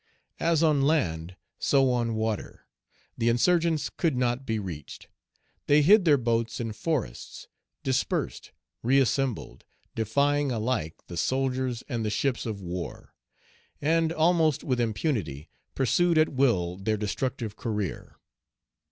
As 0.39 0.63
on 0.63 0.81
land 0.81 1.35
so 1.59 1.91
on 1.93 2.15
water; 2.15 2.65
the 3.19 3.29
insurgents 3.29 3.87
could 3.91 4.17
not 4.17 4.47
be 4.47 4.57
reached. 4.57 5.07
They 5.67 5.83
hid 5.83 6.05
their 6.05 6.17
boats 6.17 6.59
in 6.59 6.73
forests; 6.73 7.47
dispersed, 7.83 8.51
reassembled, 8.81 9.63
defying 9.93 10.51
alike 10.51 10.95
the 11.05 11.17
soldiers 11.17 11.83
and 11.87 12.03
the 12.03 12.09
ships 12.09 12.47
of 12.47 12.61
war; 12.61 13.13
and, 13.79 14.11
almost 14.11 14.63
with 14.63 14.79
impunity, 14.79 15.49
pursued 15.75 16.17
at 16.17 16.29
will 16.29 16.77
their 16.77 16.97
destructive 16.97 17.55
career. 17.55 18.17